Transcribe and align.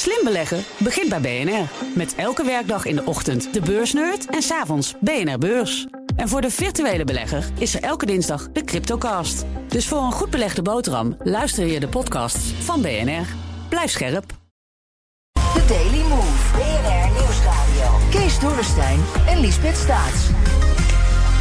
Slim 0.00 0.24
beleggen 0.24 0.64
begint 0.78 1.08
bij 1.08 1.20
BNR. 1.20 1.68
Met 1.94 2.14
elke 2.14 2.44
werkdag 2.44 2.84
in 2.84 2.96
de 2.96 3.04
ochtend 3.04 3.54
de 3.54 3.60
beursnerd 3.60 4.26
en 4.26 4.42
s'avonds 4.42 4.94
BNR 5.00 5.38
Beurs. 5.38 5.86
En 6.16 6.28
voor 6.28 6.40
de 6.40 6.50
virtuele 6.50 7.04
belegger 7.04 7.44
is 7.58 7.74
er 7.74 7.82
elke 7.82 8.06
dinsdag 8.06 8.48
de 8.52 8.64
Cryptocast. 8.64 9.44
Dus 9.68 9.88
voor 9.88 10.02
een 10.02 10.12
goed 10.12 10.30
belegde 10.30 10.62
boterham 10.62 11.16
luister 11.22 11.66
je 11.66 11.80
de 11.80 11.88
podcasts 11.88 12.52
van 12.58 12.82
BNR. 12.82 13.26
Blijf 13.68 13.90
scherp. 13.90 14.24
The 15.32 15.64
Daily 15.68 16.02
Move. 16.08 16.52
BNR 16.52 17.10
Nieuwsradio. 17.20 18.08
Kees 18.10 18.38
Dorrestein 18.38 19.00
en 19.26 19.40
Liesbeth 19.40 19.76
Staats. 19.76 20.28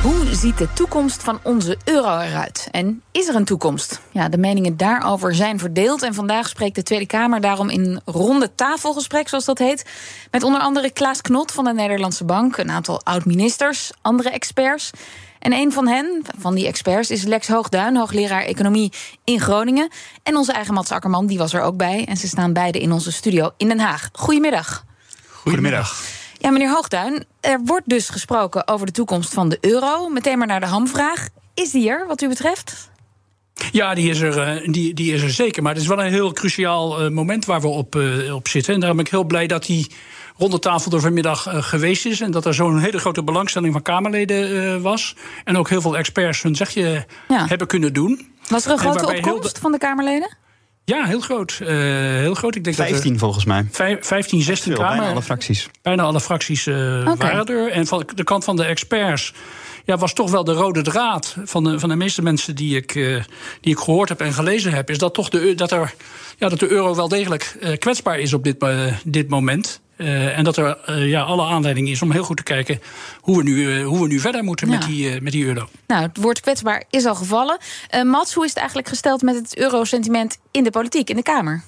Hoe 0.01 0.35
ziet 0.35 0.57
de 0.57 0.73
toekomst 0.73 1.23
van 1.23 1.39
onze 1.43 1.77
euro 1.83 2.19
eruit? 2.19 2.67
En 2.71 3.01
is 3.11 3.27
er 3.27 3.35
een 3.35 3.45
toekomst? 3.45 4.01
Ja, 4.11 4.29
de 4.29 4.37
meningen 4.37 4.77
daarover 4.77 5.35
zijn 5.35 5.59
verdeeld. 5.59 6.03
En 6.03 6.13
vandaag 6.13 6.49
spreekt 6.49 6.75
de 6.75 6.83
Tweede 6.83 7.05
Kamer 7.05 7.41
daarom 7.41 7.69
in 7.69 8.01
ronde 8.05 8.55
tafelgesprek, 8.55 9.27
zoals 9.29 9.45
dat 9.45 9.57
heet. 9.57 9.85
Met 10.31 10.43
onder 10.43 10.61
andere 10.61 10.91
Klaas 10.91 11.21
Knot 11.21 11.51
van 11.51 11.63
de 11.63 11.73
Nederlandse 11.73 12.25
Bank, 12.25 12.57
een 12.57 12.71
aantal 12.71 13.01
oud-ministers, 13.03 13.91
andere 14.01 14.29
experts. 14.29 14.89
En 15.39 15.53
een 15.53 15.71
van 15.71 15.87
hen, 15.87 16.21
van 16.37 16.55
die 16.55 16.67
experts, 16.67 17.11
is 17.11 17.23
Lex 17.23 17.47
Hoogduin, 17.47 17.97
hoogleraar 17.97 18.43
economie 18.43 18.93
in 19.23 19.39
Groningen. 19.39 19.89
En 20.23 20.35
onze 20.35 20.53
eigen 20.53 20.73
Mats 20.73 20.91
Akkerman, 20.91 21.25
die 21.25 21.37
was 21.37 21.53
er 21.53 21.61
ook 21.61 21.77
bij. 21.77 22.05
En 22.05 22.17
ze 22.17 22.27
staan 22.27 22.53
beide 22.53 22.79
in 22.79 22.91
onze 22.91 23.11
studio 23.11 23.51
in 23.57 23.67
Den 23.67 23.79
Haag. 23.79 24.09
Goedemiddag. 24.11 24.85
Goedemiddag. 25.27 26.18
Ja, 26.39 26.49
meneer 26.49 26.69
Hoogduin, 26.69 27.25
er 27.39 27.59
wordt 27.65 27.89
dus 27.89 28.09
gesproken 28.09 28.67
over 28.67 28.85
de 28.85 28.91
toekomst 28.91 29.33
van 29.33 29.49
de 29.49 29.57
euro. 29.61 30.09
Meteen 30.09 30.37
maar 30.37 30.47
naar 30.47 30.59
de 30.59 30.65
hamvraag. 30.65 31.27
Is 31.53 31.71
die 31.71 31.89
er, 31.89 32.07
wat 32.07 32.21
u 32.21 32.27
betreft? 32.27 32.89
Ja, 33.71 33.93
die 33.93 34.09
is, 34.09 34.19
er, 34.19 34.37
eh, 34.37 34.71
die, 34.71 34.93
die 34.93 35.13
is 35.13 35.21
er 35.21 35.31
zeker. 35.31 35.63
Maar 35.63 35.73
het 35.73 35.81
is 35.81 35.87
wel 35.87 36.03
een 36.03 36.11
heel 36.11 36.33
cruciaal 36.33 36.99
eh, 36.99 37.09
moment 37.09 37.45
waar 37.45 37.61
we 37.61 37.67
op, 37.67 37.95
uh, 37.95 38.35
op 38.35 38.47
zitten. 38.47 38.73
En 38.73 38.79
daarom 38.79 38.97
ben 38.97 39.05
ik 39.05 39.11
heel 39.11 39.23
blij 39.23 39.47
dat 39.47 39.65
die 39.65 39.91
ronde 40.37 40.59
tafel 40.59 40.91
er 40.91 41.01
vanmiddag 41.01 41.47
geweest 41.49 42.05
is. 42.05 42.21
En 42.21 42.31
dat 42.31 42.45
er 42.45 42.53
zo'n 42.53 42.79
hele 42.79 42.99
grote 42.99 43.23
belangstelling 43.23 43.73
van 43.73 43.81
Kamerleden 43.81 44.81
was. 44.81 45.15
En 45.43 45.57
ook 45.57 45.69
heel 45.69 45.81
veel 45.81 45.97
experts 45.97 46.41
hun 46.41 46.55
zegje 46.55 47.05
hebben 47.27 47.67
kunnen 47.67 47.93
doen. 47.93 48.31
Was 48.47 48.65
er 48.65 48.71
een 48.71 48.79
grote 48.79 49.15
opkomst 49.15 49.59
van 49.59 49.71
de 49.71 49.77
Kamerleden? 49.77 50.37
Ja, 50.89 51.05
heel 51.05 51.19
groot. 51.19 51.59
Uh, 51.61 51.67
heel 51.67 52.33
groot. 52.33 52.55
Ik 52.55 52.63
denk 52.63 52.75
15 52.75 53.11
dat 53.11 53.19
volgens 53.19 53.45
mij. 53.45 53.67
15, 53.99 54.41
16 54.41 54.73
Kamer. 54.73 54.89
Bijna 54.89 55.11
alle 55.11 55.21
fracties. 55.21 55.69
Bijna 55.81 56.03
alle 56.03 56.19
fracties 56.19 56.65
uh, 56.65 56.75
waren 57.15 57.45
er. 57.45 57.71
En 57.71 57.87
van 57.87 58.09
de 58.15 58.23
kant 58.23 58.43
van 58.43 58.55
de 58.55 58.63
experts 58.63 59.33
ja, 59.85 59.97
was 59.97 60.13
toch 60.13 60.31
wel 60.31 60.43
de 60.43 60.53
rode 60.53 60.81
draad 60.81 61.35
van 61.43 61.63
de, 61.63 61.79
van 61.79 61.89
de 61.89 61.95
meeste 61.95 62.21
mensen 62.21 62.55
die 62.55 62.75
ik, 62.75 62.95
uh, 62.95 63.23
die 63.61 63.73
ik 63.73 63.79
gehoord 63.79 64.09
heb 64.09 64.21
en 64.21 64.33
gelezen 64.33 64.73
heb. 64.73 64.89
Is 64.89 64.97
dat 64.97 65.13
toch 65.13 65.29
de, 65.29 65.55
dat 65.55 65.71
er, 65.71 65.93
ja, 66.37 66.49
dat 66.49 66.59
de 66.59 66.71
euro 66.71 66.95
wel 66.95 67.07
degelijk 67.07 67.75
kwetsbaar 67.79 68.19
is 68.19 68.33
op 68.33 68.43
dit, 68.43 68.65
dit 69.03 69.29
moment. 69.29 69.81
Uh, 70.01 70.37
en 70.37 70.43
dat 70.43 70.57
er 70.57 70.77
uh, 70.89 71.07
ja, 71.07 71.21
alle 71.21 71.43
aanleiding 71.43 71.89
is 71.89 72.01
om 72.01 72.11
heel 72.11 72.23
goed 72.23 72.37
te 72.37 72.43
kijken 72.43 72.81
hoe 73.19 73.37
we 73.37 73.43
nu, 73.43 73.55
uh, 73.55 73.85
hoe 73.85 74.01
we 74.01 74.07
nu 74.07 74.19
verder 74.19 74.43
moeten 74.43 74.69
ja. 74.69 74.77
met, 74.77 74.87
die, 74.87 75.21
met 75.21 75.31
die 75.31 75.45
euro. 75.45 75.67
Nou, 75.87 76.01
het 76.01 76.17
woord 76.17 76.39
kwetsbaar 76.39 76.83
is 76.89 77.05
al 77.05 77.15
gevallen. 77.15 77.57
Mats, 78.03 78.33
hoe 78.33 78.43
is 78.43 78.49
het 78.49 78.59
eigenlijk 78.59 78.87
gesteld 78.87 79.21
met 79.21 79.35
het 79.35 79.57
eurosentiment 79.57 80.37
in 80.51 80.63
de 80.63 80.71
politiek, 80.71 81.09
in 81.09 81.15
de 81.15 81.23
Kamer? 81.23 81.63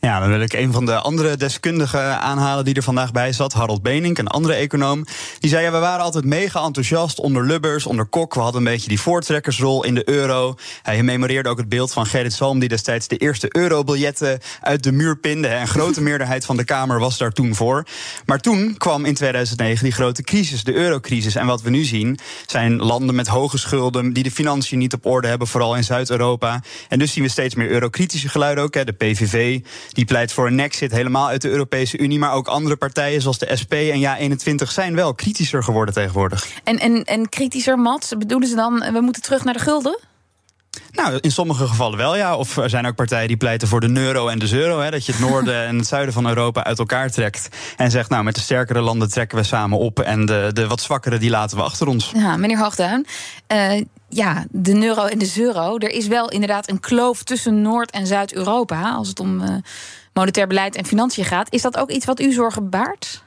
Ja, 0.00 0.20
dan 0.20 0.28
wil 0.28 0.40
ik 0.40 0.52
een 0.52 0.72
van 0.72 0.86
de 0.86 0.98
andere 0.98 1.36
deskundigen 1.36 2.20
aanhalen 2.20 2.64
die 2.64 2.74
er 2.74 2.82
vandaag 2.82 3.12
bij 3.12 3.32
zat. 3.32 3.52
Harold 3.52 3.82
Benink, 3.82 4.18
een 4.18 4.28
andere 4.28 4.54
econoom. 4.54 5.04
Die 5.38 5.50
zei, 5.50 5.64
ja, 5.64 5.72
we 5.72 5.78
waren 5.78 6.04
altijd 6.04 6.24
mega 6.24 6.62
enthousiast 6.62 7.20
onder 7.20 7.46
Lubbers, 7.46 7.86
onder 7.86 8.06
Kok. 8.06 8.34
We 8.34 8.40
hadden 8.40 8.60
een 8.60 8.72
beetje 8.72 8.88
die 8.88 9.00
voortrekkersrol 9.00 9.84
in 9.84 9.94
de 9.94 10.08
euro. 10.08 10.54
Hij 10.82 11.02
memoreerde 11.02 11.48
ook 11.48 11.58
het 11.58 11.68
beeld 11.68 11.92
van 11.92 12.06
Gerrit 12.06 12.32
Salm... 12.32 12.58
die 12.58 12.68
destijds 12.68 13.08
de 13.08 13.16
eerste 13.16 13.56
eurobiljetten 13.56 14.40
uit 14.60 14.82
de 14.82 14.92
muur 14.92 15.16
pinde. 15.16 15.48
Een 15.48 15.68
grote 15.68 16.00
meerderheid 16.08 16.44
van 16.44 16.56
de 16.56 16.64
Kamer 16.64 16.98
was 16.98 17.18
daar 17.18 17.32
toen 17.32 17.54
voor. 17.54 17.86
Maar 18.26 18.40
toen 18.40 18.76
kwam 18.76 19.04
in 19.04 19.14
2009 19.14 19.84
die 19.84 19.92
grote 19.92 20.22
crisis, 20.22 20.64
de 20.64 20.74
eurocrisis. 20.74 21.34
En 21.34 21.46
wat 21.46 21.62
we 21.62 21.70
nu 21.70 21.84
zien, 21.84 22.18
zijn 22.46 22.76
landen 22.76 23.14
met 23.14 23.26
hoge 23.26 23.58
schulden... 23.58 24.12
die 24.12 24.22
de 24.22 24.30
financiën 24.30 24.78
niet 24.78 24.94
op 24.94 25.06
orde 25.06 25.28
hebben, 25.28 25.46
vooral 25.48 25.76
in 25.76 25.84
Zuid-Europa. 25.84 26.62
En 26.88 26.98
dus 26.98 27.12
zien 27.12 27.24
we 27.24 27.30
steeds 27.30 27.54
meer 27.54 27.70
eurokritische 27.70 28.28
geluiden 28.28 28.64
ook. 28.64 28.74
Hè. 28.74 28.84
De 28.84 28.92
PVV 28.92 29.60
die 29.92 30.04
pleit 30.04 30.32
voor 30.32 30.46
een 30.46 30.60
exit 30.60 30.92
helemaal 30.92 31.28
uit 31.28 31.42
de 31.42 31.48
Europese 31.48 31.98
Unie. 31.98 32.18
Maar 32.18 32.32
ook 32.32 32.48
andere 32.48 32.76
partijen 32.76 33.20
zoals 33.20 33.38
de 33.38 33.56
SP 33.60 33.72
en 33.72 34.00
Ja21 34.00 34.68
zijn 34.68 34.94
wel 34.94 35.14
kritischer 35.14 35.64
geworden 35.64 35.94
tegenwoordig. 35.94 36.46
En, 36.64 36.78
en, 36.78 37.04
en 37.04 37.28
kritischer, 37.28 37.78
Mats, 37.78 38.12
bedoelen 38.18 38.48
ze 38.48 38.54
dan 38.54 38.92
we 38.92 39.00
moeten 39.00 39.22
terug 39.22 39.44
naar 39.44 39.54
de 39.54 39.60
gulden? 39.60 39.98
Nou, 40.92 41.18
in 41.20 41.30
sommige 41.30 41.66
gevallen 41.66 41.98
wel, 41.98 42.16
ja. 42.16 42.36
Of 42.36 42.56
er 42.56 42.70
zijn 42.70 42.86
ook 42.86 42.94
partijen 42.94 43.28
die 43.28 43.36
pleiten 43.36 43.68
voor 43.68 43.80
de 43.80 44.00
euro 44.00 44.28
en 44.28 44.38
de 44.38 44.52
euro. 44.52 44.80
Hè, 44.80 44.90
dat 44.90 45.06
je 45.06 45.12
het 45.12 45.20
noorden 45.20 45.64
en 45.68 45.76
het 45.76 45.86
zuiden 45.86 46.14
van 46.14 46.28
Europa 46.28 46.64
uit 46.64 46.78
elkaar 46.78 47.10
trekt. 47.10 47.48
En 47.76 47.90
zegt, 47.90 48.10
nou, 48.10 48.24
met 48.24 48.34
de 48.34 48.40
sterkere 48.40 48.80
landen 48.80 49.10
trekken 49.10 49.38
we 49.38 49.44
samen 49.44 49.78
op. 49.78 50.00
En 50.00 50.26
de, 50.26 50.50
de 50.52 50.66
wat 50.66 50.80
zwakkere, 50.80 51.18
die 51.18 51.30
laten 51.30 51.56
we 51.56 51.62
achter 51.62 51.86
ons. 51.86 52.12
Ja, 52.14 52.36
meneer 52.36 52.58
Hoogduin. 52.58 53.06
Uh, 53.52 53.80
ja, 54.08 54.46
de 54.50 54.84
euro 54.84 55.04
en 55.04 55.18
de 55.18 55.32
euro. 55.36 55.78
Er 55.78 55.90
is 55.90 56.06
wel 56.06 56.30
inderdaad 56.30 56.70
een 56.70 56.80
kloof 56.80 57.22
tussen 57.22 57.62
Noord- 57.62 57.90
en 57.90 58.06
Zuid-Europa. 58.06 58.92
Als 58.92 59.08
het 59.08 59.20
om 59.20 59.40
uh, 59.40 59.56
monetair 60.12 60.46
beleid 60.46 60.76
en 60.76 60.84
financiën 60.84 61.24
gaat. 61.24 61.52
Is 61.52 61.62
dat 61.62 61.76
ook 61.76 61.90
iets 61.90 62.04
wat 62.04 62.20
u 62.20 62.32
zorgen 62.32 62.70
baart? 62.70 63.22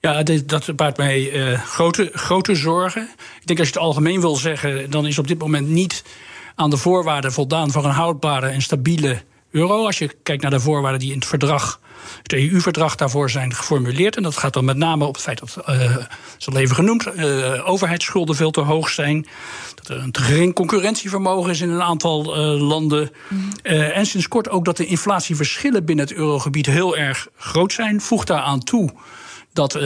Ja, 0.00 0.22
dat 0.22 0.76
baart 0.76 0.96
mij 0.96 1.32
uh, 1.32 1.60
grote, 1.60 2.10
grote 2.12 2.54
zorgen. 2.54 3.08
Ik 3.40 3.46
denk 3.46 3.58
als 3.58 3.68
je 3.68 3.74
het 3.74 3.82
algemeen 3.82 4.20
wil 4.20 4.36
zeggen, 4.36 4.90
dan 4.90 5.06
is 5.06 5.18
op 5.18 5.26
dit 5.26 5.38
moment 5.38 5.68
niet 5.68 6.04
aan 6.54 6.70
de 6.70 6.76
voorwaarden 6.76 7.32
voldaan 7.32 7.70
voor 7.70 7.84
een 7.84 7.90
houdbare 7.90 8.48
en 8.48 8.62
stabiele 8.62 9.22
euro. 9.50 9.86
Als 9.86 9.98
je 9.98 10.16
kijkt 10.22 10.42
naar 10.42 10.50
de 10.50 10.60
voorwaarden 10.60 11.00
die 11.00 11.10
in 11.10 11.18
het 11.18 11.26
verdrag, 11.26 11.80
het 12.22 12.32
EU-verdrag 12.32 12.94
daarvoor 12.94 13.30
zijn 13.30 13.54
geformuleerd. 13.54 14.16
En 14.16 14.22
dat 14.22 14.36
gaat 14.36 14.52
dan 14.52 14.64
met 14.64 14.76
name 14.76 15.04
op 15.04 15.14
het 15.14 15.22
feit 15.22 15.38
dat, 15.38 15.56
uh, 15.68 15.96
is 16.38 16.48
al 16.48 16.56
even 16.56 16.74
genoemd, 16.74 17.06
uh, 17.16 17.68
overheidsschulden 17.68 18.36
veel 18.36 18.50
te 18.50 18.60
hoog 18.60 18.88
zijn. 18.88 19.26
Dat 19.74 19.88
er 19.88 19.96
een 19.96 20.12
te 20.12 20.22
gering 20.22 20.54
concurrentievermogen 20.54 21.50
is 21.50 21.60
in 21.60 21.70
een 21.70 21.82
aantal 21.82 22.38
uh, 22.38 22.60
landen. 22.68 23.10
Mm. 23.28 23.50
en 23.62 24.06
sinds 24.06 24.28
kort 24.28 24.48
ook 24.48 24.64
dat 24.64 24.76
de 24.76 24.86
inflatieverschillen 24.86 25.84
binnen 25.84 26.06
het 26.06 26.14
eurogebied 26.14 26.66
heel 26.66 26.96
erg 26.96 27.28
groot 27.36 27.72
zijn. 27.72 28.00
Voegt 28.00 28.26
daaraan 28.26 28.60
toe 28.60 28.90
dat 29.52 29.78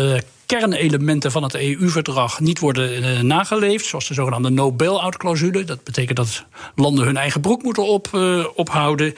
kernelementen 0.58 1.30
van 1.30 1.42
het 1.42 1.54
EU-verdrag 1.54 2.40
niet 2.40 2.58
worden 2.58 3.02
uh, 3.02 3.20
nageleefd, 3.20 3.86
zoals 3.86 4.08
de 4.08 4.14
zogenaamde 4.14 4.50
no-bail-out-clausule. 4.50 5.64
Dat 5.64 5.84
betekent 5.84 6.16
dat 6.16 6.44
landen 6.74 7.04
hun 7.04 7.16
eigen 7.16 7.40
broek 7.40 7.62
moeten 7.62 7.86
op, 7.86 8.08
uh, 8.14 8.46
ophouden. 8.54 9.14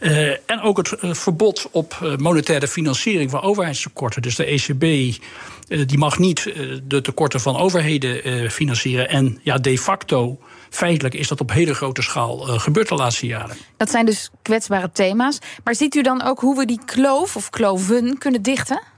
Uh, 0.00 0.28
en 0.28 0.60
ook 0.62 0.76
het 0.76 0.94
verbod 1.00 1.68
op 1.70 2.16
monetaire 2.18 2.68
financiering 2.68 3.30
van 3.30 3.42
overheidstekorten. 3.42 4.22
Dus 4.22 4.36
de 4.36 4.44
ECB 4.44 5.14
die 5.88 5.98
mag 5.98 6.18
niet 6.18 6.54
de 6.84 7.00
tekorten 7.00 7.40
van 7.40 7.56
overheden 7.56 8.50
financieren. 8.50 9.08
En 9.08 9.38
ja, 9.42 9.58
de 9.58 9.78
facto 9.78 10.38
feitelijk 10.70 11.14
is 11.14 11.28
dat 11.28 11.40
op 11.40 11.52
hele 11.52 11.74
grote 11.74 12.02
schaal 12.02 12.38
gebeurd 12.38 12.88
de 12.88 12.94
laatste 12.94 13.26
jaren. 13.26 13.56
Dat 13.76 13.90
zijn 13.90 14.06
dus 14.06 14.30
kwetsbare 14.42 14.90
thema's. 14.92 15.38
Maar 15.64 15.74
ziet 15.74 15.94
u 15.94 16.02
dan 16.02 16.22
ook 16.22 16.40
hoe 16.40 16.56
we 16.56 16.64
die 16.64 16.80
kloof 16.84 17.36
of 17.36 17.50
kloven 17.50 18.18
kunnen 18.18 18.42
dichten? 18.42 18.92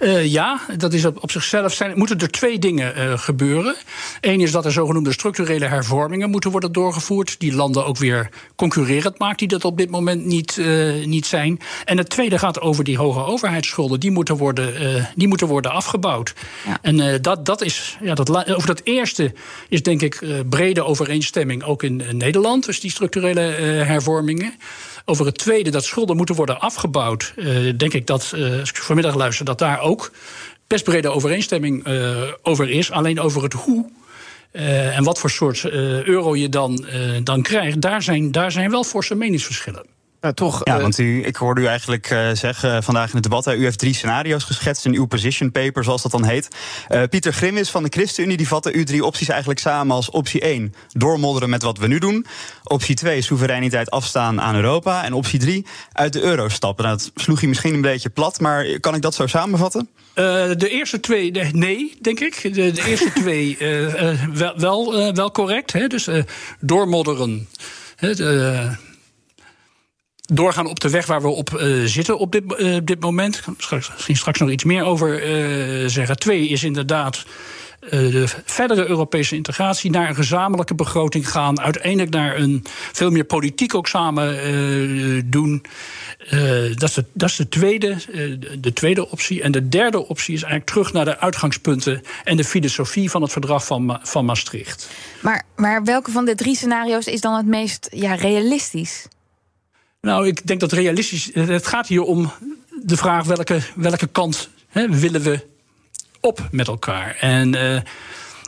Uh, 0.00 0.26
ja, 0.26 0.60
dat 0.76 0.92
is 0.92 1.04
op, 1.04 1.22
op 1.22 1.30
zichzelf 1.30 1.74
zijn, 1.74 1.98
moeten 1.98 2.18
er 2.18 2.30
twee 2.30 2.58
dingen 2.58 2.98
uh, 2.98 3.18
gebeuren. 3.18 3.74
Eén 4.20 4.40
is 4.40 4.52
dat 4.52 4.64
er 4.64 4.72
zogenoemde 4.72 5.12
structurele 5.12 5.64
hervormingen 5.64 6.30
moeten 6.30 6.50
worden 6.50 6.72
doorgevoerd. 6.72 7.40
Die 7.40 7.54
landen 7.54 7.86
ook 7.86 7.98
weer 7.98 8.28
concurrerend 8.56 9.18
maakt, 9.18 9.38
die 9.38 9.48
dat 9.48 9.64
op 9.64 9.78
dit 9.78 9.90
moment 9.90 10.24
niet, 10.24 10.56
uh, 10.56 11.06
niet 11.06 11.26
zijn. 11.26 11.60
En 11.84 11.98
het 11.98 12.08
tweede 12.08 12.38
gaat 12.38 12.60
over 12.60 12.84
die 12.84 12.98
hoge 12.98 13.24
overheidsschulden. 13.24 14.00
Die 14.00 14.10
moeten 14.10 14.36
worden, 14.36 15.08
die 15.14 15.28
moeten 15.28 15.46
worden 15.46 15.70
afgebouwd. 15.70 16.34
Ja. 16.66 16.78
En 16.82 17.22
dat, 17.22 17.46
dat 17.46 17.62
is, 17.62 17.98
ja, 18.02 18.14
dat, 18.14 18.54
over 18.54 18.66
dat 18.66 18.80
eerste 18.84 19.32
is 19.68 19.82
denk 19.82 20.02
ik 20.02 20.22
brede 20.48 20.84
overeenstemming 20.84 21.62
ook 21.62 21.82
in 21.82 22.02
Nederland. 22.12 22.66
Dus 22.66 22.80
die 22.80 22.90
structurele 22.90 23.40
hervormingen. 23.40 24.54
Over 25.04 25.26
het 25.26 25.38
tweede, 25.38 25.70
dat 25.70 25.84
schulden 25.84 26.16
moeten 26.16 26.34
worden 26.34 26.60
afgebouwd, 26.60 27.34
denk 27.76 27.92
ik 27.92 28.06
dat, 28.06 28.34
als 28.60 28.70
ik 28.70 28.76
vanmiddag 28.76 29.14
luister, 29.14 29.44
dat 29.44 29.58
daar 29.58 29.80
ook 29.80 29.89
best 30.66 30.84
brede 30.84 31.08
overeenstemming 31.08 31.86
uh, 31.86 32.22
over 32.42 32.70
is. 32.70 32.90
Alleen 32.90 33.20
over 33.20 33.42
het 33.42 33.52
hoe. 33.52 33.90
en 34.52 35.04
wat 35.04 35.18
voor 35.18 35.30
soort 35.30 35.64
euro 36.04 36.36
je 36.36 36.48
dan, 36.48 36.86
dan 37.22 37.42
krijgt, 37.42 37.80
daar 37.80 38.02
zijn, 38.02 38.32
daar 38.32 38.52
zijn 38.52 38.70
wel 38.70 38.84
forse 38.84 39.14
meningsverschillen. 39.14 39.86
Ja, 40.20 40.32
toch. 40.32 40.60
Ja, 40.64 40.80
want 40.80 40.98
u, 40.98 41.24
ik 41.24 41.36
hoorde 41.36 41.60
u 41.60 41.66
eigenlijk 41.66 42.10
uh, 42.10 42.30
zeggen 42.32 42.82
vandaag 42.82 43.08
in 43.08 43.14
het 43.14 43.22
debat. 43.22 43.46
u 43.46 43.62
heeft 43.62 43.78
drie 43.78 43.94
scenario's 43.94 44.44
geschetst 44.44 44.84
in 44.84 44.94
uw 44.94 45.06
position 45.06 45.52
paper, 45.52 45.84
zoals 45.84 46.02
dat 46.02 46.12
dan 46.12 46.24
heet. 46.24 46.48
Uh, 46.88 47.02
Pieter 47.10 47.32
Grimwis 47.32 47.70
van 47.70 47.82
de 47.82 47.88
ChristenUnie 47.88 48.36
die 48.36 48.48
vatte 48.48 48.74
uw 48.74 48.84
drie 48.84 49.04
opties 49.04 49.28
eigenlijk 49.28 49.60
samen 49.60 49.96
als 49.96 50.10
optie 50.10 50.40
1: 50.40 50.74
doormodderen 50.92 51.50
met 51.50 51.62
wat 51.62 51.78
we 51.78 51.86
nu 51.86 51.98
doen. 51.98 52.26
Optie 52.64 52.94
2: 52.94 53.22
soevereiniteit 53.22 53.90
afstaan 53.90 54.40
aan 54.40 54.54
Europa. 54.54 55.04
En 55.04 55.12
optie 55.12 55.38
3: 55.38 55.66
uit 55.92 56.12
de 56.12 56.22
euro 56.22 56.48
stappen. 56.48 56.84
Nou, 56.84 56.96
dat 56.96 57.10
sloeg 57.14 57.40
je 57.40 57.48
misschien 57.48 57.74
een 57.74 57.80
beetje 57.80 58.10
plat, 58.10 58.40
maar 58.40 58.80
kan 58.80 58.94
ik 58.94 59.02
dat 59.02 59.14
zo 59.14 59.26
samenvatten? 59.26 59.88
Uh, 60.14 60.24
de 60.56 60.68
eerste 60.68 61.00
twee, 61.00 61.32
de, 61.32 61.48
nee, 61.52 61.96
denk 62.00 62.20
ik. 62.20 62.54
De, 62.54 62.70
de 62.70 62.84
eerste 62.86 63.12
twee 63.20 63.56
wel, 64.32 64.58
wel, 64.58 65.14
wel, 65.14 65.30
correct. 65.30 65.72
Hè? 65.72 65.86
Dus 65.86 66.08
doormodderen. 66.60 67.48
Hè? 67.96 68.14
Doorgaan 70.32 70.66
op 70.66 70.80
de 70.80 70.90
weg 70.90 71.06
waar 71.06 71.22
we 71.22 71.28
op 71.28 71.50
uh, 71.50 71.84
zitten 71.84 72.18
op 72.18 72.32
dit, 72.32 72.42
uh, 72.58 72.76
dit 72.84 73.00
moment. 73.00 73.36
Ik 73.36 73.70
misschien 73.70 74.16
straks 74.16 74.38
nog 74.38 74.50
iets 74.50 74.64
meer 74.64 74.84
over 74.84 75.28
uh, 75.28 75.88
zeggen. 75.88 76.16
Twee 76.16 76.48
is 76.48 76.64
inderdaad 76.64 77.24
de 77.90 78.24
verdere 78.44 78.86
Europese 78.86 79.36
integratie 79.36 79.90
naar 79.90 80.08
een 80.08 80.14
gezamenlijke 80.14 80.74
begroting 80.74 81.30
gaan. 81.30 81.60
Uiteindelijk 81.60 82.10
naar 82.10 82.36
een 82.36 82.64
veel 82.92 83.10
meer 83.10 83.24
politiek 83.24 83.74
ook 83.74 83.88
samen 83.88 85.30
doen. 85.30 85.62
dat, 86.74 86.88
is 86.88 86.94
de, 86.94 87.04
dat 87.12 87.28
is 87.28 87.36
de 87.36 87.48
tweede, 87.48 87.96
de 88.58 88.72
tweede 88.72 89.10
optie. 89.10 89.42
En 89.42 89.52
de 89.52 89.68
derde 89.68 90.06
optie 90.06 90.34
is 90.34 90.42
eigenlijk 90.42 90.70
terug 90.70 90.92
naar 90.92 91.04
de 91.04 91.18
uitgangspunten 91.18 92.02
en 92.24 92.36
de 92.36 92.44
filosofie 92.44 93.10
van 93.10 93.22
het 93.22 93.32
verdrag 93.32 93.66
van, 93.66 93.98
van 94.02 94.24
Maastricht. 94.24 94.90
Maar, 95.20 95.42
maar 95.56 95.84
welke 95.84 96.10
van 96.10 96.24
de 96.24 96.34
drie 96.34 96.56
scenario's 96.56 97.06
is 97.06 97.20
dan 97.20 97.36
het 97.36 97.46
meest 97.46 97.88
ja, 97.92 98.14
realistisch? 98.14 99.06
Nou, 100.00 100.26
ik 100.26 100.46
denk 100.46 100.60
dat 100.60 100.72
realistisch. 100.72 101.30
Het 101.32 101.66
gaat 101.66 101.86
hier 101.86 102.02
om 102.02 102.32
de 102.82 102.96
vraag 102.96 103.24
welke, 103.24 103.60
welke 103.74 104.06
kant 104.06 104.48
hè, 104.68 104.88
willen 104.88 105.22
we 105.22 105.46
op 106.20 106.48
met 106.50 106.68
elkaar. 106.68 107.16
En 107.20 107.54
uh, 107.54 107.80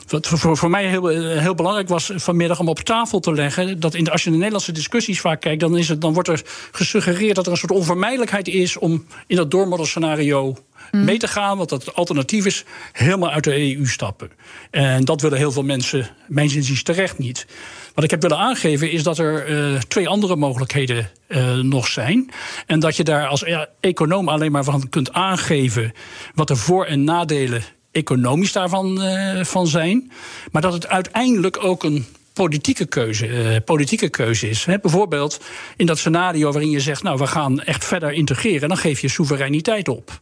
wat 0.07 0.27
voor, 0.27 0.57
voor 0.57 0.69
mij 0.69 0.87
heel, 0.87 1.07
heel 1.37 1.55
belangrijk 1.55 1.87
was 1.87 2.11
vanmiddag 2.15 2.59
om 2.59 2.69
op 2.69 2.79
tafel 2.79 3.19
te 3.19 3.33
leggen. 3.33 3.79
dat 3.79 3.93
in 3.93 4.03
de, 4.03 4.11
als 4.11 4.23
je 4.23 4.29
de 4.29 4.35
Nederlandse 4.35 4.71
discussies 4.71 5.21
vaak 5.21 5.41
kijkt. 5.41 5.59
Dan, 5.59 5.77
is 5.77 5.89
het, 5.89 6.01
dan 6.01 6.13
wordt 6.13 6.29
er 6.29 6.41
gesuggereerd 6.71 7.35
dat 7.35 7.45
er 7.45 7.51
een 7.51 7.57
soort 7.57 7.71
onvermijdelijkheid 7.71 8.47
is. 8.47 8.77
om 8.77 9.05
in 9.27 9.35
dat 9.35 9.51
doormoddelscenario 9.51 10.55
mm. 10.91 11.03
mee 11.03 11.17
te 11.17 11.27
gaan. 11.27 11.57
Want 11.57 11.69
dat 11.69 11.85
het 11.85 11.95
alternatief 11.95 12.45
is 12.45 12.63
helemaal 12.91 13.31
uit 13.31 13.43
de 13.43 13.75
EU 13.75 13.85
stappen. 13.85 14.31
En 14.71 15.05
dat 15.05 15.21
willen 15.21 15.37
heel 15.37 15.51
veel 15.51 15.63
mensen, 15.63 16.09
mijn 16.27 16.53
inziens 16.53 16.83
terecht 16.83 17.17
niet. 17.17 17.45
Wat 17.93 18.03
ik 18.03 18.11
heb 18.11 18.21
willen 18.21 18.37
aangeven 18.37 18.91
is 18.91 19.03
dat 19.03 19.17
er 19.17 19.49
uh, 19.49 19.79
twee 19.79 20.07
andere 20.07 20.35
mogelijkheden 20.35 21.09
uh, 21.27 21.55
nog 21.55 21.87
zijn. 21.87 22.31
En 22.67 22.79
dat 22.79 22.95
je 22.95 23.03
daar 23.03 23.27
als 23.27 23.43
econoom 23.79 24.29
alleen 24.29 24.51
maar 24.51 24.63
van 24.63 24.89
kunt 24.89 25.13
aangeven 25.13 25.91
wat 26.35 26.47
de 26.47 26.55
voor- 26.55 26.85
en 26.85 27.03
nadelen 27.03 27.63
economisch 27.93 28.51
daarvan 28.51 29.01
uh, 29.01 29.43
van 29.43 29.67
zijn. 29.67 30.11
Maar 30.51 30.61
dat 30.61 30.73
het 30.73 30.87
uiteindelijk 30.87 31.63
ook 31.63 31.83
een 31.83 32.05
politieke 32.33 32.85
keuze, 32.85 33.27
uh, 33.27 33.55
politieke 33.65 34.09
keuze 34.09 34.49
is. 34.49 34.65
He, 34.65 34.79
bijvoorbeeld 34.79 35.41
in 35.77 35.85
dat 35.85 35.97
scenario 35.97 36.51
waarin 36.51 36.71
je 36.71 36.79
zegt: 36.79 37.03
Nou, 37.03 37.17
we 37.17 37.27
gaan 37.27 37.61
echt 37.61 37.85
verder 37.85 38.11
integreren, 38.11 38.67
dan 38.67 38.77
geef 38.77 38.99
je 38.99 39.07
soevereiniteit 39.07 39.87
op. 39.87 40.21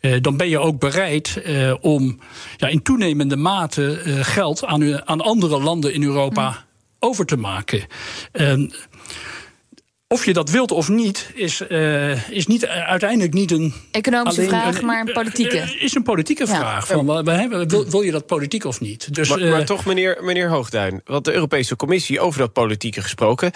Uh, 0.00 0.16
dan 0.20 0.36
ben 0.36 0.48
je 0.48 0.58
ook 0.58 0.78
bereid 0.78 1.42
uh, 1.46 1.74
om 1.80 2.18
ja, 2.56 2.68
in 2.68 2.82
toenemende 2.82 3.36
mate 3.36 4.00
geld 4.22 4.64
aan, 4.64 5.08
aan 5.08 5.20
andere 5.20 5.60
landen 5.60 5.92
in 5.92 6.02
Europa. 6.02 6.48
Mm 6.48 6.66
over 6.98 7.26
te 7.26 7.36
maken. 7.36 7.86
Of 10.14 10.24
je 10.24 10.32
dat 10.32 10.50
wilt 10.50 10.70
of 10.70 10.88
niet, 10.88 11.30
is, 11.34 11.62
uh, 11.68 12.30
is 12.30 12.46
niet, 12.46 12.64
uh, 12.64 12.70
uiteindelijk 12.70 13.32
niet 13.32 13.50
een. 13.50 13.74
Economische 13.90 14.40
alleen, 14.40 14.52
vraag, 14.52 14.78
een, 14.78 14.86
maar 14.86 15.00
een 15.00 15.12
politieke. 15.12 15.56
Uh, 15.56 15.82
is 15.82 15.94
een 15.94 16.02
politieke 16.02 16.46
ja. 16.46 16.56
vraag. 16.56 16.86
Van, 16.86 17.06
wil, 17.68 17.90
wil, 17.90 18.00
je 18.00 18.10
dat 18.10 18.26
politiek 18.26 18.64
of 18.64 18.80
niet? 18.80 19.14
Dus, 19.14 19.28
maar, 19.28 19.40
maar, 19.40 19.64
toch, 19.64 19.84
meneer, 19.84 20.18
meneer 20.20 20.48
Hoogduin. 20.48 21.00
Want 21.04 21.24
de 21.24 21.32
Europese 21.32 21.76
Commissie, 21.76 22.20
over 22.20 22.38
dat 22.38 22.52
politieke 22.52 23.02
gesproken. 23.02 23.50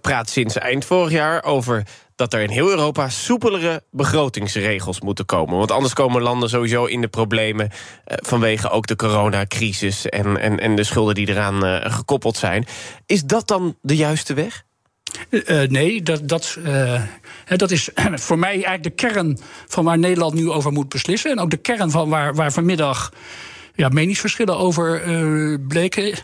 praat 0.00 0.30
sinds 0.30 0.58
eind 0.58 0.84
vorig 0.84 1.12
jaar 1.12 1.44
over 1.44 1.82
dat 2.16 2.32
er 2.32 2.40
in 2.40 2.50
heel 2.50 2.70
Europa 2.70 3.08
soepelere 3.08 3.82
begrotingsregels 3.90 5.00
moeten 5.00 5.24
komen. 5.24 5.58
Want 5.58 5.70
anders 5.70 5.94
komen 5.94 6.22
landen 6.22 6.48
sowieso 6.48 6.84
in 6.84 7.00
de 7.00 7.08
problemen... 7.08 7.70
Uh, 7.70 8.16
vanwege 8.22 8.70
ook 8.70 8.86
de 8.86 8.96
coronacrisis 8.96 10.06
en, 10.06 10.40
en, 10.40 10.60
en 10.60 10.76
de 10.76 10.84
schulden 10.84 11.14
die 11.14 11.28
eraan 11.28 11.66
uh, 11.66 11.76
gekoppeld 11.82 12.36
zijn. 12.36 12.66
Is 13.06 13.22
dat 13.22 13.48
dan 13.48 13.76
de 13.82 13.96
juiste 13.96 14.34
weg? 14.34 14.64
Uh, 15.30 15.68
nee, 15.68 16.02
dat, 16.02 16.28
dat, 16.28 16.58
dat 17.46 17.70
is 17.70 17.88
voor 18.26 18.38
mij 18.38 18.52
eigenlijk 18.52 18.82
de 18.82 18.90
kern 18.90 19.38
van 19.66 19.84
waar 19.84 19.98
Nederland 19.98 20.34
nu 20.34 20.50
over 20.50 20.72
moet 20.72 20.88
beslissen. 20.88 21.30
En 21.30 21.38
ook 21.38 21.50
de 21.50 21.56
kern 21.56 21.90
van 21.90 22.08
waar, 22.08 22.34
waar 22.34 22.52
vanmiddag 22.52 23.12
ja, 23.80 23.88
meningsverschillen 23.88 24.58
over 24.58 25.00
bleken. 25.68 26.18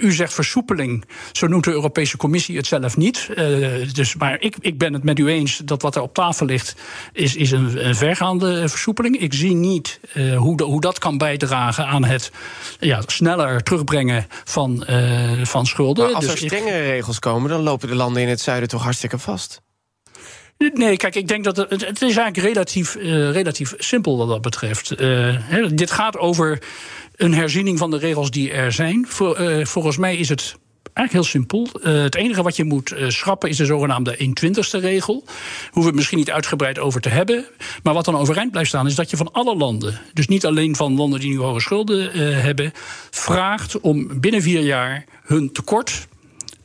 U 0.00 0.12
zegt 0.12 0.34
versoepeling. 0.34 1.04
Zo 1.32 1.46
noemt 1.46 1.64
de 1.64 1.70
Europese 1.70 2.16
Commissie 2.16 2.56
het 2.56 2.66
zelf 2.66 2.96
niet. 2.96 3.28
Uh, 3.30 3.92
dus, 3.92 4.16
maar 4.16 4.40
ik, 4.40 4.56
ik 4.60 4.78
ben 4.78 4.92
het 4.92 5.04
met 5.04 5.18
u 5.18 5.28
eens 5.28 5.56
dat 5.64 5.82
wat 5.82 5.96
er 5.96 6.02
op 6.02 6.14
tafel 6.14 6.46
ligt... 6.46 6.76
is, 7.12 7.36
is 7.36 7.50
een, 7.50 7.86
een 7.86 7.94
vergaande 7.94 8.68
versoepeling. 8.68 9.18
Ik 9.18 9.34
zie 9.34 9.54
niet 9.54 10.00
uh, 10.14 10.36
hoe, 10.36 10.56
de, 10.56 10.64
hoe 10.64 10.80
dat 10.80 10.98
kan 10.98 11.18
bijdragen 11.18 11.86
aan 11.86 12.04
het 12.04 12.32
ja, 12.80 13.02
sneller 13.06 13.62
terugbrengen 13.62 14.26
van, 14.44 14.84
van 15.42 15.66
schulden. 15.66 16.04
Maar 16.04 16.14
als 16.14 16.24
dus 16.24 16.32
er 16.32 16.46
strengere 16.46 16.82
regels 16.82 17.18
komen... 17.18 17.50
dan 17.50 17.60
lopen 17.60 17.88
de 17.88 17.94
landen 17.94 18.22
in 18.22 18.28
het 18.28 18.40
zuiden 18.40 18.68
toch 18.68 18.82
hartstikke 18.82 19.18
vast. 19.18 19.62
Nee, 20.68 20.96
kijk, 20.96 21.14
ik 21.14 21.28
denk 21.28 21.44
dat 21.44 21.56
het, 21.56 21.70
het 21.70 22.02
is 22.02 22.16
eigenlijk 22.16 22.36
relatief, 22.36 22.96
uh, 22.96 23.30
relatief 23.30 23.74
simpel 23.78 24.16
wat 24.16 24.28
dat 24.28 24.42
betreft. 24.42 24.88
He, 24.88 25.74
dit 25.74 25.90
gaat 25.90 26.18
over 26.18 26.62
een 27.16 27.34
herziening 27.34 27.78
van 27.78 27.90
de 27.90 27.98
regels 27.98 28.30
die 28.30 28.52
er 28.52 28.72
zijn. 28.72 29.06
Uh, 29.20 29.64
volgens 29.64 29.96
mij 29.96 30.16
is 30.16 30.28
het 30.28 30.58
Eigenlijk 30.92 31.26
heel 31.26 31.42
simpel. 31.42 31.68
Het 31.82 32.14
enige 32.14 32.42
wat 32.42 32.56
je 32.56 32.64
moet 32.64 32.94
schrappen 33.08 33.48
is 33.48 33.56
de 33.56 33.64
zogenaamde 33.64 34.16
120ste 34.18 34.80
regel. 34.80 35.14
Hoeven 35.14 35.80
we 35.80 35.86
het 35.86 35.94
misschien 35.94 36.18
niet 36.18 36.30
uitgebreid 36.30 36.78
over 36.78 37.00
te 37.00 37.08
hebben. 37.08 37.44
Maar 37.82 37.94
wat 37.94 38.04
dan 38.04 38.16
overeind 38.16 38.50
blijft 38.50 38.68
staan 38.68 38.86
is 38.86 38.94
dat 38.94 39.10
je 39.10 39.16
van 39.16 39.32
alle 39.32 39.56
landen, 39.56 40.00
dus 40.12 40.28
niet 40.28 40.46
alleen 40.46 40.76
van 40.76 40.96
landen 40.96 41.20
die 41.20 41.30
nu 41.30 41.38
hoge 41.38 41.60
schulden 41.60 42.12
hebben, 42.42 42.72
vraagt 43.10 43.80
om 43.80 44.20
binnen 44.20 44.42
vier 44.42 44.60
jaar 44.60 45.04
hun 45.22 45.52
tekort 45.52 46.08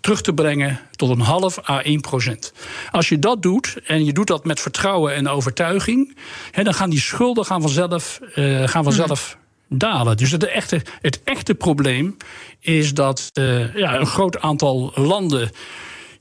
terug 0.05 0.21
te 0.21 0.33
brengen 0.33 0.79
tot 0.95 1.09
een 1.09 1.19
half 1.19 1.69
à 1.69 1.81
1 1.81 2.01
procent. 2.01 2.53
Als 2.91 3.09
je 3.09 3.19
dat 3.19 3.41
doet, 3.41 3.77
en 3.85 4.05
je 4.05 4.13
doet 4.13 4.27
dat 4.27 4.45
met 4.45 4.59
vertrouwen 4.59 5.13
en 5.13 5.27
overtuiging... 5.27 6.17
He, 6.51 6.63
dan 6.63 6.73
gaan 6.73 6.89
die 6.89 6.99
schulden 6.99 7.45
gaan 7.45 7.61
vanzelf, 7.61 8.19
uh, 8.35 8.67
gaan 8.67 8.83
vanzelf 8.83 9.37
hmm. 9.67 9.77
dalen. 9.77 10.17
Dus 10.17 10.31
het 10.31 10.45
echte, 10.45 10.81
het 11.01 11.23
echte 11.23 11.55
probleem 11.55 12.17
is 12.59 12.93
dat 12.93 13.31
uh, 13.33 13.75
ja, 13.75 13.99
een 13.99 14.05
groot 14.05 14.39
aantal 14.39 14.91
landen 14.95 15.51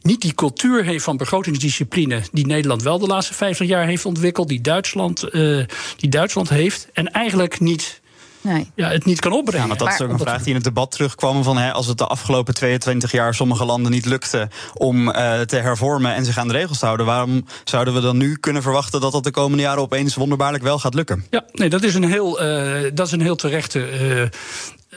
niet 0.00 0.20
die 0.20 0.34
cultuur 0.34 0.84
heeft 0.84 1.04
van 1.04 1.16
begrotingsdiscipline 1.16 2.22
die 2.32 2.46
Nederland 2.46 2.82
wel 2.82 2.98
de 2.98 3.06
laatste 3.06 3.34
50 3.34 3.66
jaar 3.66 3.86
heeft 3.86 4.04
ontwikkeld, 4.04 4.48
die 4.48 4.60
Duitsland, 4.60 5.24
uh, 5.34 5.64
die 5.96 6.08
Duitsland 6.08 6.48
heeft, 6.48 6.88
en 6.92 7.12
eigenlijk 7.12 7.60
niet 7.60 8.00
nee. 8.44 8.70
ja, 8.74 8.88
het 8.88 9.04
niet 9.04 9.20
kan 9.20 9.32
opbrengen. 9.32 9.68
Ja, 9.68 9.68
want 9.68 9.78
dat 9.78 10.00
is 10.00 10.06
ook 10.06 10.12
een 10.12 10.26
vraag 10.26 10.38
die 10.38 10.48
in 10.48 10.54
het 10.54 10.64
debat 10.64 10.90
terugkwam: 10.90 11.42
van, 11.42 11.56
hè, 11.56 11.72
als 11.72 11.86
het 11.86 11.98
de 11.98 12.06
afgelopen 12.06 12.54
22 12.54 13.12
jaar 13.12 13.34
sommige 13.34 13.64
landen 13.64 13.92
niet 13.92 14.06
lukte 14.06 14.48
om 14.74 15.08
uh, 15.08 15.40
te 15.40 15.56
hervormen 15.56 16.14
en 16.14 16.24
zich 16.24 16.38
aan 16.38 16.48
de 16.48 16.54
regels 16.54 16.78
te 16.78 16.84
houden, 16.84 17.06
waarom 17.06 17.44
zouden 17.64 17.94
we 17.94 18.00
dan 18.00 18.16
nu 18.16 18.36
kunnen 18.36 18.62
verwachten 18.62 19.00
dat 19.00 19.12
dat 19.12 19.24
de 19.24 19.30
komende 19.30 19.62
jaren 19.62 19.82
opeens 19.82 20.14
wonderbaarlijk 20.14 20.62
wel 20.62 20.78
gaat 20.78 20.94
lukken? 20.94 21.24
Ja, 21.30 21.44
nee, 21.52 21.68
dat 21.68 21.82
is 21.82 21.94
een 21.94 22.10
heel, 22.10 22.42
uh, 22.42 22.90
dat 22.94 23.06
is 23.06 23.12
een 23.12 23.20
heel 23.20 23.36
terechte. 23.36 23.78
Uh, 24.00 24.28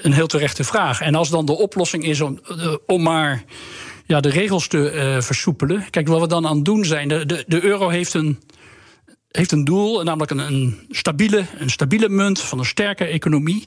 een 0.02 0.14
heel 0.14 0.28
terechte 0.28 0.64
vraag. 0.64 1.02
En 1.02 1.16
als 1.16 1.30
dan 1.30 1.46
de 1.46 1.58
oplossing 1.58 2.04
is 2.04 2.22
om, 2.22 2.40
om 2.86 3.02
maar 3.02 3.44
ja, 4.06 4.20
de 4.20 4.30
regels 4.30 4.68
te 4.68 4.94
uh, 4.94 5.22
versoepelen. 5.22 5.86
Kijk, 5.90 6.08
wat 6.08 6.22
we 6.22 6.28
dan 6.28 6.48
aan 6.48 6.56
het 6.56 6.66
doen 6.66 6.86
zijn. 6.86 7.08
De, 7.08 7.26
de, 7.26 7.44
de 7.48 7.64
euro 7.64 7.90
heeft 7.90 8.14
een 8.14 8.40
heeft 9.38 9.52
een 9.52 9.64
doel, 9.64 10.04
namelijk 10.04 10.32
een, 10.32 10.40
een, 10.40 10.80
stabiele, 10.90 11.46
een 11.58 11.70
stabiele 11.70 12.10
munt 12.10 12.42
van 12.42 12.60
een 12.60 12.66
sterke 12.66 13.06
economie. 13.06 13.66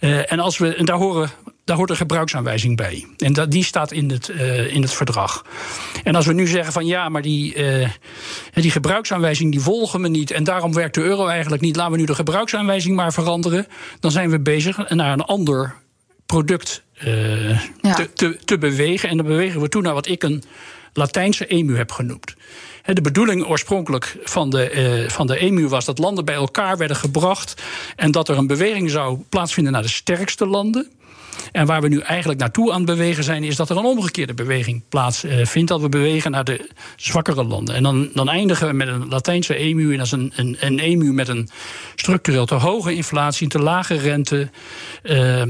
Uh, 0.00 0.32
en, 0.32 0.38
als 0.38 0.58
we, 0.58 0.74
en 0.74 0.84
daar, 0.84 0.96
horen, 0.96 1.30
daar 1.64 1.76
hoort 1.76 1.90
een 1.90 1.96
gebruiksaanwijzing 1.96 2.76
bij. 2.76 3.06
En 3.16 3.32
dat, 3.32 3.50
die 3.50 3.64
staat 3.64 3.92
in 3.92 4.10
het, 4.10 4.28
uh, 4.28 4.74
in 4.74 4.82
het 4.82 4.92
verdrag. 4.92 5.44
En 6.04 6.14
als 6.14 6.26
we 6.26 6.32
nu 6.32 6.46
zeggen 6.46 6.72
van 6.72 6.86
ja, 6.86 7.08
maar 7.08 7.22
die, 7.22 7.54
uh, 7.54 7.88
die 8.54 8.70
gebruiksaanwijzing 8.70 9.50
die 9.50 9.60
volgen 9.60 10.02
we 10.02 10.08
niet. 10.08 10.30
En 10.30 10.44
daarom 10.44 10.74
werkt 10.74 10.94
de 10.94 11.02
euro 11.02 11.26
eigenlijk 11.26 11.62
niet. 11.62 11.76
Laten 11.76 11.92
we 11.92 11.98
nu 11.98 12.04
de 12.04 12.14
gebruiksaanwijzing 12.14 12.96
maar 12.96 13.12
veranderen. 13.12 13.66
Dan 14.00 14.10
zijn 14.10 14.30
we 14.30 14.40
bezig 14.40 14.88
naar 14.88 15.12
een 15.12 15.24
ander 15.24 15.74
product 16.26 16.82
ja. 17.80 17.94
te, 17.94 18.12
te, 18.14 18.38
te 18.44 18.58
bewegen. 18.58 19.08
En 19.08 19.16
dan 19.16 19.26
bewegen 19.26 19.60
we 19.60 19.68
toe 19.68 19.82
naar 19.82 19.94
wat 19.94 20.08
ik 20.08 20.22
een 20.22 20.42
Latijnse 20.92 21.46
emu 21.46 21.76
heb 21.76 21.90
genoemd. 21.90 22.34
De 22.84 23.00
bedoeling 23.00 23.46
oorspronkelijk 23.46 24.16
van 24.22 24.50
de, 24.50 25.00
uh, 25.02 25.08
van 25.08 25.26
de 25.26 25.36
EMU 25.36 25.68
was 25.68 25.84
dat 25.84 25.98
landen 25.98 26.24
bij 26.24 26.34
elkaar 26.34 26.76
werden 26.76 26.96
gebracht. 26.96 27.62
En 27.96 28.10
dat 28.10 28.28
er 28.28 28.36
een 28.36 28.46
beweging 28.46 28.90
zou 28.90 29.18
plaatsvinden 29.28 29.72
naar 29.72 29.82
de 29.82 29.88
sterkste 29.88 30.46
landen. 30.46 30.90
En 31.52 31.66
waar 31.66 31.80
we 31.80 31.88
nu 31.88 32.00
eigenlijk 32.00 32.40
naartoe 32.40 32.70
aan 32.70 32.76
het 32.76 32.86
bewegen 32.86 33.24
zijn, 33.24 33.44
is 33.44 33.56
dat 33.56 33.70
er 33.70 33.76
een 33.76 33.84
omgekeerde 33.84 34.34
beweging 34.34 34.82
plaatsvindt. 34.88 35.68
Dat 35.68 35.80
we 35.80 35.88
bewegen 35.88 36.30
naar 36.30 36.44
de 36.44 36.70
zwakkere 36.96 37.44
landen. 37.44 37.74
En 37.74 37.82
dan, 37.82 38.10
dan 38.14 38.28
eindigen 38.28 38.66
we 38.66 38.72
met 38.72 38.88
een 38.88 39.08
Latijnse 39.08 39.54
EMU. 39.54 39.90
En 39.90 39.96
dat 39.96 40.06
is 40.06 40.12
een, 40.12 40.32
een, 40.36 40.56
een 40.60 40.78
EMU 40.78 41.12
met 41.12 41.28
een 41.28 41.48
structureel 41.94 42.46
te 42.46 42.54
hoge 42.54 42.94
inflatie, 42.94 43.48
te 43.48 43.58
lage 43.58 43.94
rente. 43.94 44.50
Uh, 45.02 45.42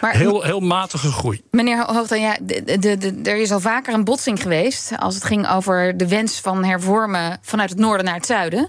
maar, 0.00 0.16
heel, 0.16 0.42
heel 0.42 0.60
matige 0.60 1.12
groei. 1.12 1.42
Meneer 1.50 1.84
Hoofdman, 1.86 2.20
ja, 2.20 2.36
de, 2.42 2.78
de, 2.78 2.96
de, 2.98 3.20
er 3.22 3.36
is 3.36 3.50
al 3.50 3.60
vaker 3.60 3.94
een 3.94 4.04
botsing 4.04 4.42
geweest. 4.42 4.92
als 4.98 5.14
het 5.14 5.24
ging 5.24 5.48
over 5.48 5.96
de 5.96 6.08
wens 6.08 6.40
van 6.40 6.64
hervormen 6.64 7.38
vanuit 7.42 7.70
het 7.70 7.78
noorden 7.78 8.04
naar 8.04 8.14
het 8.14 8.26
zuiden. 8.26 8.68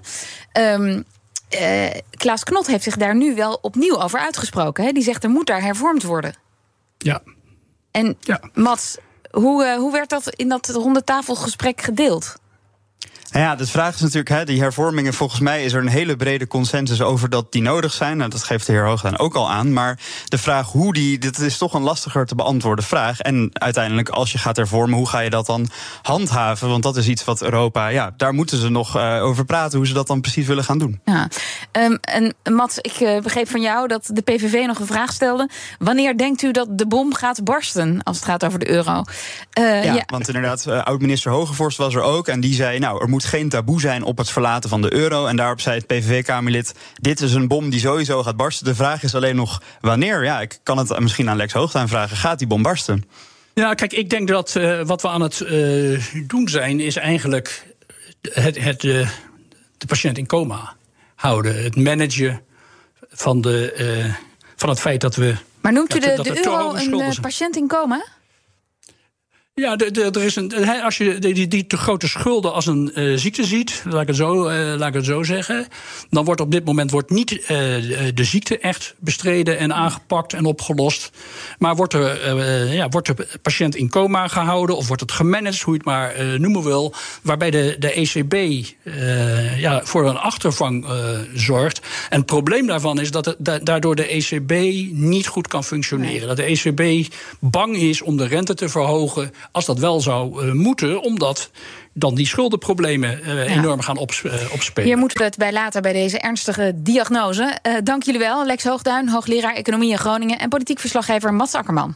Um, 0.58 1.04
uh, 1.62 1.88
Klaas 2.10 2.44
Knot 2.44 2.68
heeft 2.68 2.84
zich 2.84 2.98
daar 2.98 3.16
nu 3.16 3.36
wel 3.36 3.60
opnieuw 3.62 4.02
over 4.02 4.20
uitgesproken. 4.20 4.84
Hè? 4.84 4.92
Die 4.92 5.04
zegt 5.04 5.24
er 5.24 5.30
moet 5.30 5.48
daar 5.48 5.62
hervormd 5.62 6.04
worden. 6.04 6.34
Ja. 7.06 7.22
En 7.92 8.18
ja. 8.20 8.42
Mats, 8.54 8.98
hoe, 9.32 9.66
uh, 9.66 9.76
hoe 9.76 9.92
werd 9.92 10.10
dat 10.10 10.30
in 10.30 10.50
dat 10.50 10.70
ronde 10.70 11.04
tafelgesprek 11.04 11.82
gedeeld? 11.82 12.36
Nou 13.36 13.48
ja, 13.48 13.56
de 13.56 13.68
vraag 13.68 13.94
is 13.94 14.02
natuurlijk, 14.02 14.30
hè, 14.30 14.46
die 14.46 14.62
hervormingen, 14.62 15.14
volgens 15.14 15.40
mij 15.40 15.64
is 15.64 15.74
er 15.74 15.82
een 15.82 15.88
hele 15.88 16.16
brede 16.16 16.48
consensus 16.48 17.02
over 17.02 17.30
dat 17.30 17.52
die 17.52 17.62
nodig 17.62 17.94
zijn. 17.94 18.18
Nou, 18.18 18.30
dat 18.30 18.44
geeft 18.44 18.66
de 18.66 18.72
heer 18.72 18.86
Hooglaan 18.86 19.18
ook 19.18 19.36
al 19.36 19.52
aan. 19.52 19.74
Maar 19.74 20.00
de 20.26 20.38
vraag 20.38 20.72
hoe 20.72 20.94
die, 20.94 21.18
dit 21.18 21.40
is 21.40 21.58
toch 21.58 21.74
een 21.74 21.82
lastiger 21.82 22.26
te 22.26 22.36
beantwoorden 22.36 22.86
vraag. 22.86 23.20
En 23.20 23.50
uiteindelijk, 23.54 24.10
als 24.10 24.32
je 24.32 24.38
gaat 24.38 24.56
hervormen, 24.56 24.98
hoe 24.98 25.08
ga 25.08 25.20
je 25.20 25.30
dat 25.30 25.46
dan 25.46 25.70
handhaven? 26.02 26.70
Want 26.70 26.84
dat 26.84 26.98
is 26.98 27.08
iets 27.08 27.24
wat 27.24 27.42
Europa, 27.42 27.88
ja, 27.88 28.14
daar 28.18 28.34
moeten 28.34 28.58
ze 28.58 28.70
nog 28.70 28.98
uh, 28.98 29.24
over 29.24 29.46
praten, 29.46 29.78
hoe 29.78 29.88
ze 29.88 29.94
dat 29.94 30.08
dan 30.08 30.22
precies 30.22 30.48
willen 30.48 30.64
gaan 30.64 30.78
doen. 30.78 31.00
Ja. 31.06 31.28
Um, 31.72 31.98
en 32.02 32.36
Mats, 32.54 32.78
ik 32.78 33.00
uh, 33.00 33.20
begreep 33.20 33.50
van 33.50 33.62
jou 33.62 33.88
dat 33.88 34.10
de 34.14 34.22
PVV 34.22 34.66
nog 34.66 34.80
een 34.80 34.86
vraag 34.86 35.14
stelde. 35.14 35.50
Wanneer 35.80 36.18
denkt 36.18 36.42
u 36.42 36.52
dat 36.52 36.68
de 36.78 36.88
bom 36.88 37.14
gaat 37.14 37.44
barsten 37.44 38.04
als 38.04 38.16
het 38.16 38.26
gaat 38.26 38.46
over 38.46 38.60
de 38.60 38.70
euro? 38.70 39.04
Uh, 39.60 39.84
ja, 39.84 39.94
ja, 39.94 40.04
want 40.06 40.28
inderdaad, 40.28 40.68
oud-minister 40.68 41.32
Hogevorst 41.32 41.78
was 41.78 41.96
er 41.96 42.02
ook. 42.02 42.28
En 42.28 42.40
die 42.40 42.54
zei, 42.54 42.80
nou, 42.80 43.02
er 43.02 43.10
moet 43.10 43.24
geen 43.26 43.50
taboe 43.50 43.80
zijn 43.80 44.04
op 44.04 44.18
het 44.18 44.30
verlaten 44.30 44.70
van 44.70 44.82
de 44.82 44.94
euro. 44.94 45.26
En 45.26 45.36
daarop 45.36 45.62
zei 45.62 45.78
het 45.78 45.88
PVV-Kamerlid: 45.88 46.74
Dit 46.96 47.22
is 47.22 47.34
een 47.34 47.48
bom 47.48 47.70
die 47.70 47.80
sowieso 47.80 48.24
gaat 48.24 48.36
barsten. 48.36 48.66
De 48.66 48.76
vraag 48.76 49.04
is 49.04 49.16
alleen 49.16 49.36
nog 49.36 49.62
wanneer. 49.82 50.24
Ja, 50.24 50.42
ik 50.42 50.60
kan 50.64 50.78
het 50.78 51.00
misschien 51.00 51.30
aan 51.30 51.38
Lex 51.38 51.54
Hoogtuin 51.54 51.88
vragen: 51.88 52.18
gaat 52.18 52.38
die 52.40 52.48
bom 52.48 52.62
barsten? 52.62 53.04
Ja, 53.54 53.74
kijk, 53.74 53.94
ik 53.94 54.10
denk 54.10 54.28
dat 54.28 54.56
uh, 54.58 54.82
wat 54.82 55.02
we 55.02 55.08
aan 55.08 55.22
het 55.22 55.40
uh, 55.40 56.04
doen 56.28 56.48
zijn, 56.48 56.80
is 56.80 56.96
eigenlijk 56.96 57.76
het, 58.22 58.64
het, 58.64 58.84
uh, 58.84 59.10
de 59.78 59.86
patiënt 59.86 60.18
in 60.18 60.28
coma 60.28 60.76
houden. 61.16 61.64
Het 61.64 61.76
managen 61.76 62.42
van, 63.10 63.42
de, 63.42 64.14
van 64.56 64.70
het 64.70 64.80
feit 64.80 65.02
dat 65.02 65.16
we. 65.16 65.36
Maar 65.62 65.74
noemt 65.74 65.96
u 65.96 66.00
de, 66.00 66.20
de 66.22 66.46
euro 66.46 66.74
een 66.74 67.16
patiënt 67.22 67.56
in 67.56 67.68
coma? 67.68 68.06
Ja, 69.62 69.78
er 69.78 70.24
is 70.24 70.36
een, 70.36 70.82
als 70.84 70.98
je 70.98 71.20
die, 71.20 71.48
die 71.48 71.68
te 71.68 71.78
grote 71.78 72.08
schulden 72.08 72.54
als 72.54 72.66
een 72.66 72.92
uh, 72.96 73.18
ziekte 73.18 73.46
ziet, 73.46 73.84
laat 73.90 74.02
ik, 74.02 74.08
het 74.08 74.16
zo, 74.16 74.50
uh, 74.50 74.74
laat 74.78 74.88
ik 74.88 74.94
het 74.94 75.06
zo 75.06 75.24
zeggen, 75.24 75.68
dan 76.10 76.26
wordt 76.26 76.42
op 76.42 76.52
dit 76.52 76.66
moment 76.66 76.92
wordt 76.92 77.10
niet 77.10 77.32
uh, 77.32 77.48
de 77.48 78.24
ziekte 78.24 78.60
echt 78.60 78.96
bestreden 79.00 79.58
en 79.58 79.74
aangepakt 79.74 80.34
en 80.34 80.46
opgelost. 80.46 81.12
Maar 81.60 81.76
wordt, 81.76 81.94
er, 81.94 82.74
ja, 82.74 82.90
wordt 82.90 83.18
de 83.18 83.28
patiënt 83.42 83.76
in 83.76 83.90
coma 83.90 84.28
gehouden 84.28 84.78
of 84.78 84.88
wordt 84.88 85.02
het 85.02 85.12
gemanaged, 85.12 85.62
hoe 85.62 85.74
je 85.74 85.80
het 85.80 85.88
maar 85.88 86.40
noemen 86.40 86.64
wil, 86.64 86.94
waarbij 87.22 87.52
de, 87.52 87.76
de 87.80 87.92
ECB 87.92 88.66
ja, 89.58 89.86
voor 89.86 90.10
een 90.10 90.18
achtervang 90.18 90.86
zorgt. 91.34 91.82
En 92.10 92.18
het 92.18 92.26
probleem 92.26 92.68
daarvan 92.68 93.00
is 93.00 93.12
dat 93.12 93.26
het, 93.26 93.66
daardoor 93.66 93.96
de 93.96 94.08
ECB 94.08 94.52
niet 94.92 95.28
goed 95.28 95.48
kan 95.48 95.64
functioneren. 95.64 96.28
Dat 96.28 96.38
de 96.38 96.44
ECB 96.44 97.14
bang 97.40 97.76
is 97.76 98.02
om 98.02 98.18
de 98.18 98.28
rente 98.28 98.54
te 98.54 98.70
verhogen 98.70 99.32
als 99.52 99.66
dat 99.66 99.80
wel 99.80 100.02
zou 100.02 100.46
uh, 100.46 100.54
moeten, 100.54 101.02
omdat 101.02 101.50
dan 101.94 102.16
die 102.16 102.28
schuldenproblemen 102.28 103.20
uh, 103.24 103.56
enorm 103.56 103.82
gaan 103.82 103.98
op, 103.98 104.12
uh, 104.24 104.34
opspelen. 104.54 104.88
Hier 104.88 104.98
moeten 104.98 105.18
we 105.18 105.24
het 105.24 105.38
bij 105.38 105.52
later 105.52 105.82
bij 105.82 105.94
deze 105.94 106.20
ernstige 106.20 106.72
diagnose. 106.76 107.58
dank 107.84 108.04
jullie 108.04 108.20
wel, 108.20 108.46
Lex 108.46 108.64
Hoogduin, 108.64 109.10
hoogleraar 109.10 109.56
Economie 109.56 109.92
in 109.92 109.98
Groningen... 109.98 110.40
en 110.40 110.50
politiek 110.50 110.80
verslaggever 110.80 111.34
Mats 111.34 111.54
Akkerman. 111.54 111.96